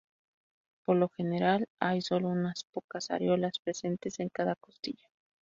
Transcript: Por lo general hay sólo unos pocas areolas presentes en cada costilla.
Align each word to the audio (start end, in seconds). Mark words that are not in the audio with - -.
Por 0.83 0.95
lo 0.97 1.09
general 1.09 1.67
hay 1.79 2.01
sólo 2.01 2.29
unos 2.29 2.65
pocas 2.71 3.11
areolas 3.11 3.59
presentes 3.63 4.19
en 4.19 4.29
cada 4.29 4.55
costilla. 4.55 5.07